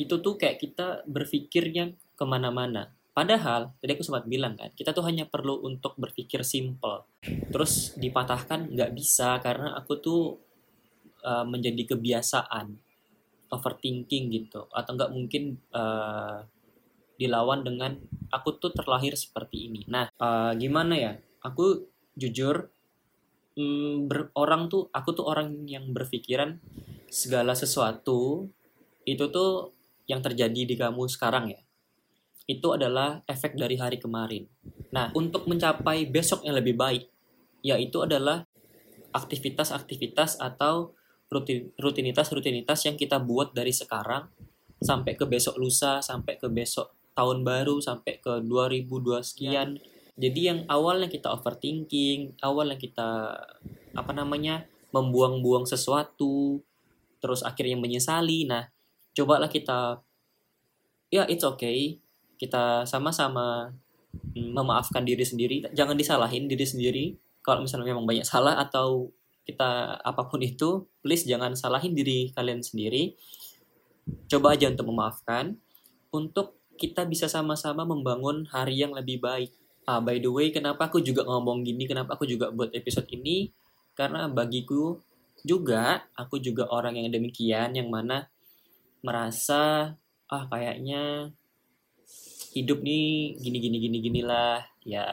itu 0.00 0.14
tuh 0.16 0.40
kayak 0.40 0.56
kita 0.64 1.04
berpikirnya 1.04 1.92
ke 2.16 2.24
mana-mana 2.24 2.88
Padahal, 3.10 3.74
tadi 3.82 3.90
aku 3.98 4.06
sempat 4.06 4.24
bilang 4.30 4.54
kan, 4.54 4.70
kita 4.72 4.94
tuh 4.94 5.02
hanya 5.02 5.26
perlu 5.26 5.66
untuk 5.66 5.98
berpikir 5.98 6.46
simple. 6.46 7.04
Terus 7.50 7.98
dipatahkan 7.98 8.70
nggak 8.70 8.90
bisa 8.94 9.42
karena 9.42 9.74
aku 9.74 9.98
tuh 9.98 10.38
uh, 11.26 11.42
menjadi 11.42 11.94
kebiasaan 11.94 12.78
overthinking 13.50 14.30
gitu. 14.30 14.70
Atau 14.70 14.94
nggak 14.94 15.10
mungkin 15.10 15.58
uh, 15.74 16.46
dilawan 17.18 17.66
dengan 17.66 17.98
aku 18.30 18.62
tuh 18.62 18.70
terlahir 18.70 19.18
seperti 19.18 19.66
ini. 19.66 19.82
Nah, 19.90 20.06
uh, 20.22 20.54
gimana 20.54 20.94
ya? 20.94 21.12
Aku 21.42 21.90
jujur, 22.14 22.70
mm, 23.58 24.06
ber, 24.06 24.30
orang 24.38 24.70
tuh, 24.70 24.86
aku 24.94 25.18
tuh 25.18 25.26
orang 25.26 25.66
yang 25.66 25.90
berpikiran 25.90 26.62
segala 27.10 27.58
sesuatu 27.58 28.46
itu 29.02 29.24
tuh 29.34 29.74
yang 30.06 30.22
terjadi 30.22 30.62
di 30.62 30.74
kamu 30.78 31.10
sekarang 31.10 31.50
ya 31.50 31.60
itu 32.48 32.68
adalah 32.72 33.20
efek 33.28 33.56
dari 33.58 33.76
hari 33.76 34.00
kemarin. 34.00 34.46
Nah, 34.90 35.12
untuk 35.14 35.46
mencapai 35.46 36.08
besok 36.08 36.42
yang 36.42 36.58
lebih 36.58 36.74
baik, 36.74 37.06
yaitu 37.60 38.02
adalah 38.02 38.46
aktivitas-aktivitas 39.10 40.38
atau 40.38 40.94
rutinitas-rutinitas 41.78 42.90
yang 42.90 42.98
kita 42.98 43.22
buat 43.22 43.54
dari 43.54 43.70
sekarang 43.70 44.26
sampai 44.82 45.14
ke 45.14 45.28
besok 45.28 45.60
lusa, 45.60 46.02
sampai 46.02 46.40
ke 46.40 46.50
besok 46.50 46.90
tahun 47.14 47.46
baru, 47.46 47.78
sampai 47.78 48.18
ke 48.18 48.42
2002 48.42 49.22
sekian. 49.22 49.78
Jadi 50.18 50.40
yang 50.40 50.58
awalnya 50.66 51.06
kita 51.06 51.30
overthinking, 51.30 52.40
awalnya 52.42 52.76
kita 52.80 53.38
apa 53.94 54.12
namanya 54.12 54.66
membuang-buang 54.90 55.70
sesuatu, 55.70 56.58
terus 57.22 57.46
akhirnya 57.46 57.78
menyesali. 57.78 58.48
Nah, 58.48 58.66
cobalah 59.14 59.46
kita 59.46 60.02
ya 61.10 61.26
it's 61.26 61.46
okay 61.46 61.98
kita 62.40 62.88
sama-sama 62.88 63.68
mm, 64.32 64.56
memaafkan 64.56 65.04
diri 65.04 65.20
sendiri. 65.20 65.68
Jangan 65.76 65.92
disalahin 65.92 66.48
diri 66.48 66.64
sendiri. 66.64 67.04
Kalau 67.44 67.60
misalnya 67.60 67.92
memang 67.92 68.08
banyak 68.08 68.24
salah 68.24 68.56
atau 68.56 69.12
kita 69.44 70.00
apa 70.00 70.22
pun 70.28 70.40
itu 70.40 70.88
please 71.04 71.28
jangan 71.28 71.52
salahin 71.52 71.92
diri 71.92 72.32
kalian 72.32 72.64
sendiri. 72.64 73.12
Coba 74.32 74.56
aja 74.56 74.72
untuk 74.72 74.88
memaafkan 74.88 75.60
untuk 76.16 76.56
kita 76.80 77.04
bisa 77.04 77.28
sama-sama 77.28 77.84
membangun 77.84 78.48
hari 78.48 78.80
yang 78.80 78.96
lebih 78.96 79.20
baik. 79.20 79.52
Ah 79.84 80.00
by 80.00 80.16
the 80.16 80.32
way 80.32 80.48
kenapa 80.48 80.88
aku 80.88 81.04
juga 81.04 81.28
ngomong 81.28 81.60
gini? 81.60 81.84
Kenapa 81.84 82.16
aku 82.16 82.24
juga 82.24 82.48
buat 82.48 82.72
episode 82.72 83.08
ini? 83.12 83.52
Karena 83.92 84.32
bagiku 84.32 84.96
juga 85.44 86.08
aku 86.16 86.40
juga 86.40 86.68
orang 86.72 86.96
yang 86.96 87.12
demikian 87.12 87.76
yang 87.76 87.88
mana 87.92 88.28
merasa 89.00 89.92
ah 90.30 90.44
kayaknya 90.48 91.32
hidup 92.50 92.82
nih 92.82 93.38
gini 93.38 93.58
gini 93.62 93.76
gini 93.78 93.98
gini 94.02 94.20
lah. 94.26 94.62
Ya 94.82 95.06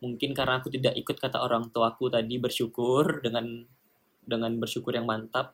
mungkin 0.00 0.32
karena 0.32 0.60
aku 0.60 0.72
tidak 0.72 0.96
ikut 0.96 1.16
kata 1.20 1.44
orang 1.44 1.68
tuaku 1.68 2.08
tadi 2.08 2.40
bersyukur 2.40 3.20
dengan 3.20 3.64
dengan 4.24 4.52
bersyukur 4.56 4.96
yang 4.96 5.04
mantap. 5.04 5.52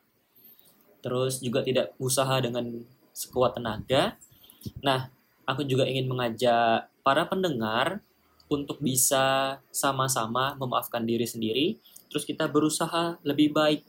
Terus 1.03 1.43
juga 1.43 1.63
tidak 1.63 1.93
usaha 1.99 2.39
dengan 2.39 2.83
sekuat 3.11 3.59
tenaga. 3.59 4.15
Nah 4.83 5.11
aku 5.43 5.67
juga 5.67 5.83
ingin 5.87 6.07
mengajak 6.07 6.87
para 7.03 7.23
pendengar 7.27 8.03
untuk 8.47 8.79
bisa 8.79 9.57
sama-sama 9.71 10.55
memaafkan 10.55 11.03
diri 11.03 11.27
sendiri. 11.27 11.67
Terus 12.07 12.23
kita 12.23 12.47
berusaha 12.47 13.19
lebih 13.27 13.51
baik. 13.51 13.83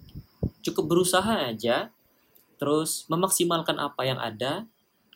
Cukup 0.67 0.91
berusaha 0.91 1.47
aja. 1.47 1.95
Terus 2.59 3.07
memaksimalkan 3.07 3.79
apa 3.79 4.03
yang 4.03 4.19
ada 4.19 4.67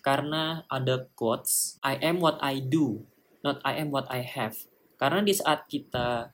karena 0.03 0.67
ada 0.67 1.07
quotes 1.15 1.79
I 1.81 1.97
am 2.03 2.19
what 2.19 2.43
I 2.43 2.59
do 2.59 3.07
not 3.43 3.59
I 3.67 3.83
am 3.83 3.91
what 3.91 4.07
I 4.09 4.23
have. 4.23 4.57
Karena 4.97 5.21
di 5.21 5.35
saat 5.35 5.67
kita 5.67 6.31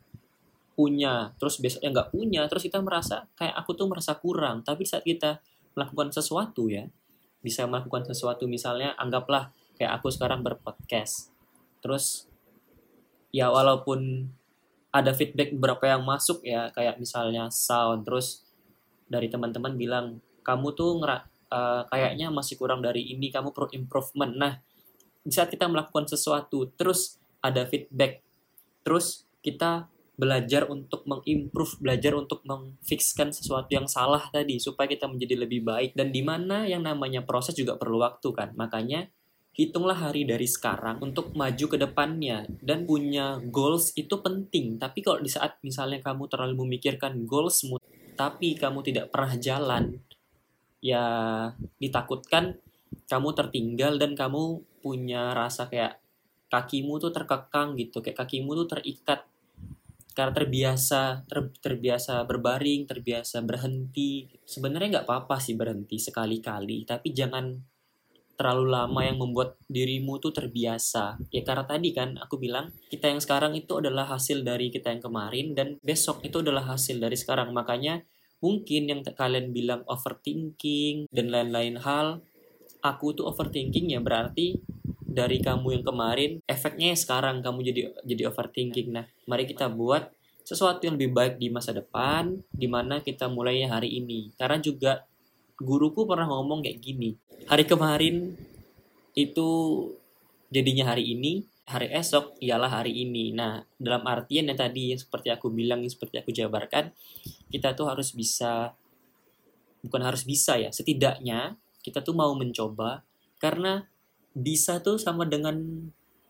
punya 0.77 1.35
terus 1.41 1.59
besoknya 1.59 1.91
nggak 1.91 2.11
punya 2.15 2.47
terus 2.47 2.63
kita 2.63 2.79
merasa 2.79 3.27
kayak 3.35 3.57
aku 3.57 3.75
tuh 3.75 3.89
merasa 3.89 4.15
kurang. 4.21 4.63
Tapi 4.63 4.85
saat 4.85 5.03
kita 5.03 5.41
melakukan 5.73 6.13
sesuatu 6.13 6.69
ya 6.69 6.87
bisa 7.41 7.65
melakukan 7.65 8.05
sesuatu 8.05 8.45
misalnya 8.51 8.93
anggaplah 9.01 9.51
kayak 9.81 9.99
aku 9.99 10.13
sekarang 10.13 10.45
berpodcast. 10.45 11.33
Terus 11.81 12.29
ya 13.33 13.49
walaupun 13.49 14.31
ada 14.93 15.13
feedback 15.13 15.53
beberapa 15.57 15.85
yang 15.89 16.05
masuk 16.05 16.45
ya 16.45 16.73
kayak 16.73 16.97
misalnya 17.01 17.53
sound 17.53 18.09
terus 18.09 18.49
dari 19.09 19.29
teman-teman 19.29 19.77
bilang 19.77 20.07
kamu 20.45 20.73
tuh 20.73 21.01
ngera 21.01 21.29
uh, 21.53 21.83
kayaknya 21.89 22.29
masih 22.33 22.57
kurang 22.57 22.81
dari 22.81 23.13
ini 23.13 23.29
kamu 23.33 23.53
perlu 23.53 23.69
improvement 23.75 24.33
nah 24.33 24.53
di 25.25 25.33
saat 25.35 25.53
kita 25.53 25.69
melakukan 25.69 26.09
sesuatu 26.09 26.71
terus 26.77 27.21
ada 27.45 27.69
feedback 27.69 28.25
terus 28.85 29.29
kita 29.45 29.89
belajar 30.19 30.67
untuk 30.67 31.07
mengimprove, 31.07 31.79
belajar 31.79 32.19
untuk 32.19 32.43
memfixkan 32.43 33.31
sesuatu 33.31 33.71
yang 33.71 33.87
salah 33.87 34.27
tadi 34.35 34.59
supaya 34.59 34.91
kita 34.91 35.07
menjadi 35.07 35.47
lebih 35.47 35.63
baik 35.63 35.95
dan 35.95 36.11
di 36.11 36.27
mana 36.27 36.67
yang 36.67 36.83
namanya 36.83 37.23
proses 37.23 37.55
juga 37.55 37.79
perlu 37.79 38.03
waktu 38.03 38.27
kan. 38.35 38.51
Makanya 38.59 39.07
hitunglah 39.55 39.95
hari 39.95 40.27
dari 40.27 40.51
sekarang 40.51 40.99
untuk 41.07 41.39
maju 41.39 41.67
ke 41.71 41.79
depannya 41.79 42.51
dan 42.59 42.83
punya 42.83 43.39
goals 43.47 43.95
itu 43.95 44.19
penting. 44.19 44.83
Tapi 44.83 45.07
kalau 45.07 45.23
di 45.23 45.31
saat 45.31 45.63
misalnya 45.63 46.03
kamu 46.03 46.27
terlalu 46.27 46.67
memikirkan 46.67 47.23
goalsmu 47.23 47.79
tapi 48.19 48.59
kamu 48.59 48.83
tidak 48.83 49.15
pernah 49.15 49.39
jalan 49.39 50.03
ya 50.79 51.05
ditakutkan 51.83 52.59
kamu 53.09 53.37
tertinggal 53.37 53.97
dan 54.01 54.17
kamu 54.17 54.65
punya 54.81 55.35
rasa 55.35 55.69
kayak 55.69 56.01
kakimu 56.49 56.97
tuh 56.97 57.13
terkekang 57.13 57.77
gitu, 57.77 58.01
kayak 58.01 58.25
kakimu 58.25 58.57
tuh 58.65 58.79
terikat. 58.79 59.29
Karena 60.17 60.35
terbiasa 60.35 61.23
ter, 61.31 61.47
terbiasa 61.63 62.27
berbaring 62.27 62.91
terbiasa 62.91 63.39
berhenti. 63.45 64.27
Sebenarnya 64.43 64.99
nggak 64.99 65.07
apa-apa 65.07 65.39
sih 65.39 65.55
berhenti 65.55 65.95
sekali-kali 66.03 66.83
tapi 66.83 67.15
jangan 67.15 67.55
terlalu 68.39 68.71
lama 68.71 69.01
yang 69.03 69.19
membuat 69.19 69.59
dirimu 69.67 70.23
tuh 70.23 70.31
terbiasa. 70.31 71.19
Ya 71.35 71.43
karena 71.43 71.67
tadi 71.67 71.91
kan 71.91 72.15
aku 72.23 72.39
bilang 72.39 72.71
kita 72.87 73.11
yang 73.11 73.19
sekarang 73.19 73.59
itu 73.59 73.79
adalah 73.83 74.07
hasil 74.07 74.47
dari 74.47 74.71
kita 74.71 74.95
yang 74.95 75.03
kemarin 75.03 75.59
dan 75.59 75.79
besok 75.83 76.23
itu 76.23 76.39
adalah 76.39 76.67
hasil 76.71 77.03
dari 77.03 77.19
sekarang. 77.19 77.51
Makanya 77.51 78.03
mungkin 78.39 78.91
yang 78.91 79.01
kalian 79.03 79.51
bilang 79.51 79.83
overthinking 79.87 81.11
dan 81.11 81.27
lain-lain 81.31 81.79
hal 81.83 82.23
aku 82.83 83.15
tuh 83.15 83.27
overthinking 83.27 83.91
ya 83.93 84.01
berarti 84.03 84.59
dari 85.09 85.43
kamu 85.43 85.81
yang 85.81 85.85
kemarin 85.85 86.31
efeknya 86.47 86.95
sekarang 86.95 87.43
kamu 87.43 87.67
jadi 87.67 87.81
jadi 88.07 88.23
overthinking. 88.31 88.95
Nah 88.95 89.05
mari 89.27 89.51
kita 89.51 89.67
buat 89.67 90.15
sesuatu 90.47 90.87
yang 90.87 90.95
lebih 90.95 91.11
baik 91.13 91.35
di 91.43 91.51
masa 91.51 91.75
depan 91.75 92.39
di 92.55 92.71
mana 92.71 93.03
kita 93.03 93.27
mulainya 93.27 93.75
hari 93.75 93.99
ini. 93.99 94.31
Karena 94.39 94.63
juga 94.63 95.09
guruku 95.59 96.07
pernah 96.07 96.31
ngomong 96.31 96.63
kayak 96.63 96.79
gini 96.79 97.19
hari 97.51 97.67
kemarin 97.67 98.39
itu 99.19 99.49
jadinya 100.55 100.95
hari 100.95 101.15
ini 101.19 101.43
hari 101.69 101.93
esok 101.93 102.41
ialah 102.41 102.81
hari 102.81 103.05
ini 103.05 103.37
nah 103.37 103.61
dalam 103.77 104.03
artian 104.09 104.49
yang 104.49 104.57
tadi 104.57 104.97
yang 104.97 105.01
seperti 105.01 105.29
aku 105.29 105.53
bilang 105.53 105.85
yang 105.85 105.93
seperti 105.93 106.19
aku 106.19 106.33
jabarkan 106.33 106.91
kita 107.53 107.77
tuh 107.77 107.93
harus 107.93 108.17
bisa 108.17 108.73
bukan 109.85 110.03
harus 110.03 110.25
bisa 110.25 110.57
ya 110.57 110.73
setidaknya 110.73 111.61
kita 111.85 112.01
tuh 112.01 112.17
mau 112.17 112.33
mencoba 112.33 113.05
karena 113.39 113.87
bisa 114.35 114.83
tuh 114.83 114.99
sama 114.99 115.27
dengan 115.27 115.57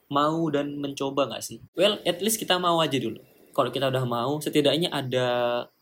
mau 0.09 0.49
dan 0.49 0.81
mencoba 0.81 1.29
nggak 1.29 1.45
sih? 1.45 1.61
Well, 1.77 2.01
at 2.05 2.19
least 2.25 2.41
kita 2.41 2.57
mau 2.57 2.81
aja 2.81 2.97
dulu. 2.97 3.21
Kalau 3.53 3.71
kita 3.75 3.91
udah 3.93 4.05
mau, 4.09 4.39
setidaknya 4.41 4.89
ada 4.93 5.29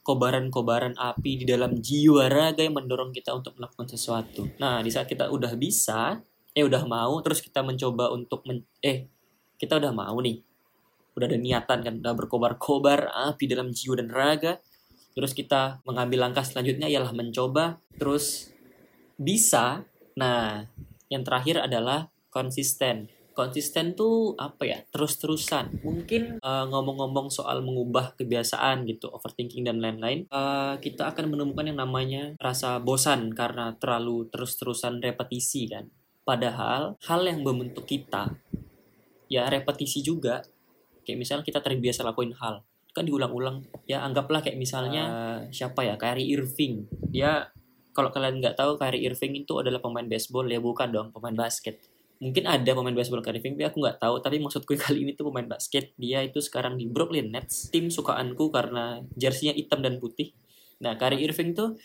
kobaran-kobaran 0.03 0.95
api 0.97 1.43
di 1.43 1.47
dalam 1.47 1.79
jiwa 1.79 2.31
raga 2.31 2.63
yang 2.63 2.79
mendorong 2.79 3.11
kita 3.11 3.35
untuk 3.35 3.59
melakukan 3.59 3.91
sesuatu. 3.91 4.49
Nah, 4.57 4.81
di 4.81 4.91
saat 4.91 5.11
kita 5.11 5.29
udah 5.29 5.53
bisa, 5.59 6.23
eh 6.57 6.65
udah 6.65 6.87
mau, 6.89 7.21
terus 7.21 7.43
kita 7.43 7.61
mencoba 7.61 8.15
untuk 8.15 8.47
men 8.49 8.65
eh 8.81 9.11
kita 9.57 9.81
udah 9.81 9.93
mau 9.93 10.17
nih, 10.21 10.41
udah 11.17 11.27
ada 11.27 11.39
niatan 11.41 11.79
kan, 11.81 11.95
udah 12.05 12.15
berkobar-kobar 12.15 13.09
api 13.13 13.49
dalam 13.49 13.73
jiwa 13.73 13.97
dan 13.99 14.13
raga. 14.13 14.61
Terus 15.17 15.33
kita 15.33 15.81
mengambil 15.89 16.29
langkah 16.29 16.45
selanjutnya 16.45 16.93
ialah 16.93 17.17
mencoba, 17.17 17.81
terus 17.97 18.53
bisa. 19.17 19.89
Nah, 20.13 20.69
yang 21.09 21.25
terakhir 21.25 21.65
adalah 21.65 22.13
konsisten. 22.29 23.09
Konsisten 23.37 23.93
tuh 23.93 24.33
apa 24.37 24.65
ya? 24.65 24.79
Terus-terusan. 24.93 25.85
Mungkin 25.85 26.41
uh, 26.41 26.65
ngomong-ngomong 26.69 27.29
soal 27.29 27.61
mengubah 27.61 28.17
kebiasaan 28.17 28.89
gitu 28.89 29.13
overthinking 29.13 29.69
dan 29.69 29.81
lain-lain 29.81 30.25
uh, 30.33 30.81
kita 30.81 31.13
akan 31.13 31.37
menemukan 31.37 31.69
yang 31.69 31.81
namanya 31.81 32.33
rasa 32.41 32.81
bosan 32.81 33.33
karena 33.37 33.77
terlalu 33.77 34.29
terus-terusan 34.33 35.05
repetisi 35.05 35.69
kan. 35.69 35.89
Padahal 36.25 36.97
hal 37.05 37.21
yang 37.29 37.45
membentuk 37.45 37.85
kita 37.85 38.33
ya 39.27 39.47
repetisi 39.51 40.03
juga. 40.03 40.43
Kayak 41.07 41.19
misalnya 41.23 41.45
kita 41.47 41.63
terbiasa 41.63 42.03
lakuin 42.03 42.35
hal 42.35 42.67
kan 42.97 43.05
diulang-ulang. 43.05 43.69
Ya 43.85 44.01
anggaplah 44.01 44.41
kayak 44.41 44.57
misalnya 44.57 45.03
uh, 45.05 45.39
siapa 45.53 45.85
ya 45.85 46.01
Kyrie 46.01 46.33
Irving. 46.33 46.89
Dia 47.13 47.53
kalau 47.93 48.09
kalian 48.09 48.41
nggak 48.41 48.57
tahu 48.57 48.81
Kyrie 48.81 49.05
Irving 49.05 49.45
itu 49.45 49.53
adalah 49.61 49.85
pemain 49.85 50.09
baseball. 50.09 50.49
Ya 50.49 50.57
bukan 50.65 50.89
dong 50.89 51.09
pemain 51.13 51.37
basket. 51.37 51.85
Mungkin 52.17 52.49
ada 52.49 52.73
pemain 52.73 52.97
baseball 52.97 53.21
Kyrie 53.21 53.45
Irving 53.45 53.61
tapi 53.61 53.69
aku 53.69 53.79
nggak 53.85 54.01
tahu. 54.01 54.15
Tapi 54.25 54.37
maksudku 54.41 54.73
kali 54.89 55.05
ini 55.05 55.13
tuh 55.13 55.29
pemain 55.29 55.45
basket. 55.45 55.93
Dia 56.01 56.25
itu 56.25 56.41
sekarang 56.41 56.81
di 56.81 56.89
Brooklyn 56.89 57.29
Nets. 57.29 57.69
Tim 57.69 57.93
sukaanku 57.93 58.49
karena 58.49 59.05
jersinya 59.13 59.53
hitam 59.53 59.85
dan 59.85 60.01
putih. 60.01 60.33
Nah 60.81 60.97
Kyrie 60.97 61.21
Irving 61.21 61.53
tuh 61.53 61.77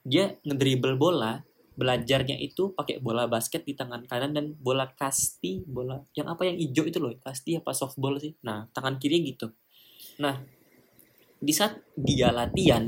dia 0.00 0.36
ngedribble 0.48 0.96
bola 0.96 1.44
belajarnya 1.74 2.38
itu 2.38 2.70
pakai 2.70 3.02
bola 3.02 3.26
basket 3.26 3.66
di 3.66 3.74
tangan 3.74 4.06
kanan 4.06 4.30
dan 4.30 4.46
bola 4.54 4.86
kasti 4.94 5.66
bola 5.66 5.98
yang 6.14 6.30
apa 6.30 6.46
yang 6.46 6.56
hijau 6.58 6.86
itu 6.86 6.98
loh 7.02 7.14
kasti 7.18 7.58
apa 7.58 7.74
softball 7.74 8.18
sih. 8.22 8.34
Nah 8.46 8.70
tangan 8.70 8.98
kiri 9.02 9.22
gitu. 9.34 9.50
Nah 10.22 10.38
di 11.42 11.52
saat 11.52 11.82
dia 11.98 12.30
latihan 12.30 12.86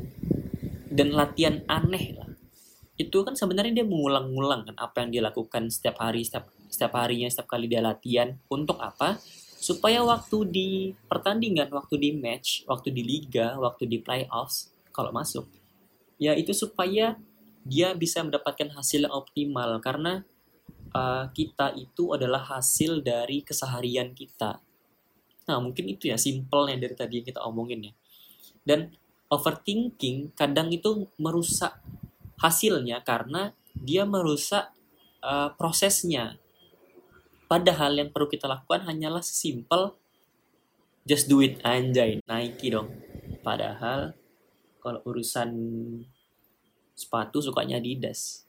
dan 0.89 1.13
latihan 1.13 1.61
aneh 1.67 2.15
lah 2.15 2.31
itu 2.97 3.19
kan 3.27 3.37
sebenarnya 3.37 3.83
dia 3.83 3.87
mengulang-ulang 3.87 4.73
kan 4.73 4.77
apa 4.81 5.05
yang 5.05 5.11
dia 5.13 5.23
lakukan 5.27 5.69
setiap 5.69 6.01
hari 6.01 6.25
setiap 6.25 6.49
setiap 6.73 6.97
harinya 6.97 7.29
setiap 7.29 7.51
kali 7.51 7.67
dia 7.69 7.83
latihan. 7.83 8.39
Untuk 8.49 8.81
apa? 8.81 9.21
Supaya 9.57 10.01
waktu 10.07 10.39
di 10.49 10.69
pertandingan 11.11 11.69
waktu 11.75 11.99
di 11.99 12.11
match 12.15 12.65
waktu 12.71 12.95
di 12.95 13.03
liga 13.03 13.59
waktu 13.59 13.91
di 13.91 13.99
playoffs 13.99 14.71
kalau 14.95 15.11
masuk 15.13 15.45
ya 16.17 16.33
itu 16.33 16.53
supaya 16.57 17.17
dia 17.67 17.99
bisa 17.99 18.23
mendapatkan 18.23 18.71
hasil 18.71 19.11
yang 19.11 19.15
optimal 19.15 19.83
karena 19.83 20.23
uh, 20.95 21.27
kita 21.35 21.75
itu 21.75 22.15
adalah 22.15 22.47
hasil 22.47 23.03
dari 23.03 23.43
keseharian 23.43 24.15
kita. 24.15 24.63
Nah 25.51 25.59
mungkin 25.59 25.91
itu 25.91 26.07
ya 26.07 26.15
simpelnya 26.15 26.79
dari 26.79 26.95
tadi 26.95 27.13
yang 27.21 27.27
kita 27.27 27.43
omongin 27.43 27.91
ya. 27.91 27.93
Dan 28.63 28.95
overthinking 29.27 30.39
kadang 30.39 30.71
itu 30.71 31.11
merusak 31.19 31.83
hasilnya 32.39 33.03
karena 33.03 33.51
dia 33.75 34.07
merusak 34.07 34.71
uh, 35.27 35.51
prosesnya. 35.59 36.39
Padahal 37.51 37.99
yang 37.99 38.11
perlu 38.11 38.27
kita 38.31 38.47
lakukan 38.47 38.87
hanyalah 38.87 39.23
sesimpel 39.23 39.95
just 41.07 41.31
do 41.31 41.39
it 41.43 41.63
anjay, 41.63 42.19
Nike 42.27 42.75
dong. 42.75 42.91
Padahal 43.47 44.19
kalau 44.83 45.03
urusan 45.07 45.51
sepatu 46.97 47.45
sukanya 47.45 47.77
Adidas. 47.77 48.49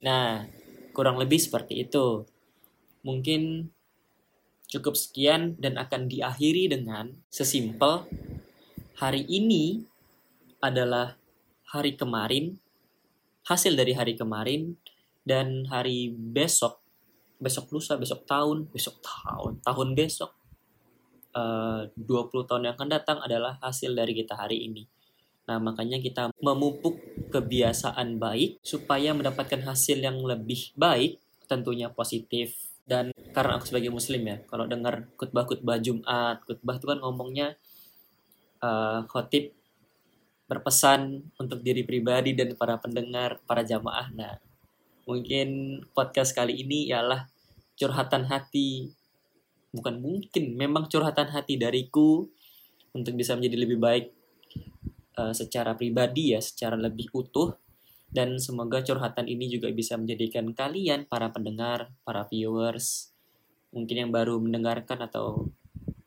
Nah, 0.00 0.46
kurang 0.94 1.18
lebih 1.18 1.42
seperti 1.42 1.82
itu. 1.82 2.24
Mungkin 3.02 3.68
cukup 4.70 4.94
sekian 4.96 5.58
dan 5.58 5.76
akan 5.76 6.06
diakhiri 6.08 6.70
dengan 6.70 7.12
sesimpel 7.28 8.08
hari 8.96 9.26
ini 9.26 9.82
adalah 10.62 11.18
hari 11.74 11.98
kemarin, 11.98 12.62
hasil 13.44 13.74
dari 13.74 13.92
hari 13.92 14.14
kemarin, 14.14 14.78
dan 15.26 15.66
hari 15.66 16.14
besok 16.14 16.82
besok 17.42 17.74
lusa, 17.74 17.98
besok 17.98 18.22
tahun, 18.22 18.70
besok 18.70 19.02
tahun, 19.02 19.58
tahun 19.66 19.88
besok, 19.98 20.30
eh, 21.34 21.90
uh, 21.90 21.98
20 21.98 22.46
tahun 22.46 22.70
yang 22.70 22.74
akan 22.78 22.88
datang 22.88 23.18
adalah 23.18 23.58
hasil 23.58 23.90
dari 23.98 24.14
kita 24.14 24.38
hari 24.38 24.70
ini. 24.70 24.86
Nah, 25.48 25.58
makanya 25.58 25.98
kita 25.98 26.30
memupuk 26.38 27.02
kebiasaan 27.34 28.16
baik 28.16 28.62
supaya 28.62 29.10
mendapatkan 29.10 29.58
hasil 29.66 29.98
yang 29.98 30.22
lebih 30.22 30.70
baik, 30.78 31.18
tentunya 31.50 31.90
positif. 31.90 32.54
Dan 32.82 33.10
karena 33.34 33.58
aku 33.58 33.66
sebagai 33.70 33.90
muslim 33.90 34.22
ya, 34.26 34.36
kalau 34.46 34.66
dengar 34.70 35.10
khutbah-khutbah 35.18 35.82
Jumat, 35.82 36.42
khutbah 36.46 36.78
itu 36.78 36.86
kan 36.86 36.98
ngomongnya 37.02 37.58
uh, 38.62 39.02
khotib 39.10 39.54
berpesan 40.46 41.32
untuk 41.40 41.64
diri 41.64 41.82
pribadi 41.82 42.36
dan 42.36 42.54
para 42.54 42.78
pendengar, 42.78 43.40
para 43.48 43.66
jamaah. 43.66 44.12
Nah, 44.14 44.36
mungkin 45.06 45.80
podcast 45.96 46.36
kali 46.36 46.62
ini 46.62 46.92
ialah 46.92 47.26
curhatan 47.74 48.28
hati 48.30 48.92
bukan 49.72 49.98
mungkin 49.98 50.52
memang 50.54 50.86
curhatan 50.86 51.32
hati 51.32 51.56
dariku 51.56 52.28
untuk 52.92 53.16
bisa 53.16 53.32
menjadi 53.34 53.56
lebih 53.64 53.80
baik 53.80 54.06
uh, 55.18 55.34
secara 55.34 55.76
pribadi 55.76 56.36
ya 56.36 56.40
secara 56.40 56.76
lebih 56.76 57.10
utuh. 57.12 57.56
Dan 58.12 58.36
semoga 58.36 58.84
curhatan 58.84 59.24
ini 59.24 59.48
juga 59.48 59.72
bisa 59.72 59.96
menjadikan 59.96 60.52
kalian 60.52 61.08
para 61.08 61.32
pendengar 61.32 61.96
para 62.04 62.28
viewers 62.28 63.08
mungkin 63.72 64.04
yang 64.04 64.12
baru 64.12 64.36
mendengarkan 64.36 65.00
atau 65.00 65.48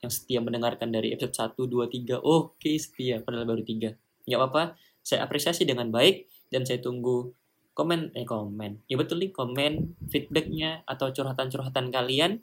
yang 0.06 0.14
setia 0.14 0.38
mendengarkan 0.38 0.94
dari 0.94 1.18
episode 1.18 1.58
1, 1.58 1.66
2, 1.66 2.22
3 2.22 2.22
oke 2.22 2.62
okay, 2.62 2.78
setia 2.78 3.26
padahal 3.26 3.50
baru 3.50 3.66
3 3.66 4.30
nggak 4.30 4.38
apa-apa 4.38 4.78
saya 5.02 5.26
apresiasi 5.26 5.66
dengan 5.66 5.90
baik 5.90 6.30
dan 6.54 6.62
saya 6.62 6.78
tunggu 6.82 7.34
komen 7.76 8.16
eh 8.16 8.24
komen. 8.24 8.88
Ya 8.88 8.96
betul 8.96 9.22
nih 9.22 9.36
komen 9.36 10.00
feedbacknya 10.10 10.82
atau 10.88 11.12
curhatan-curhatan 11.12 11.92
kalian 11.92 12.40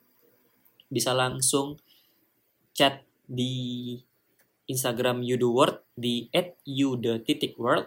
bisa 0.92 1.16
langsung 1.16 1.81
chat 2.77 3.03
di 3.25 3.96
Instagram 4.72 5.20
Word 5.22 5.85
di 5.92 6.32
@yude_world 6.64 7.87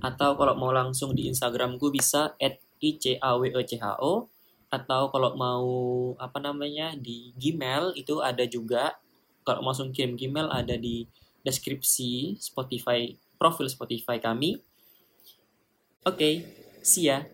atau 0.00 0.30
kalau 0.34 0.54
mau 0.56 0.72
langsung 0.72 1.12
di 1.12 1.28
Instagramku 1.28 1.92
bisa 1.92 2.34
@icawecho 2.80 4.32
atau 4.70 5.02
kalau 5.10 5.30
mau 5.34 5.66
apa 6.16 6.38
namanya 6.38 6.94
di 6.94 7.34
Gmail 7.36 7.92
itu 7.98 8.22
ada 8.22 8.46
juga 8.46 8.96
kalau 9.42 9.66
langsung 9.66 9.90
kirim 9.90 10.14
Gmail 10.14 10.48
ada 10.48 10.78
di 10.78 11.04
deskripsi 11.42 12.38
Spotify 12.38 13.10
profil 13.40 13.66
Spotify 13.66 14.20
kami. 14.22 14.60
Oke, 16.04 16.16
okay, 16.16 16.34
see 16.80 17.08
ya. 17.08 17.26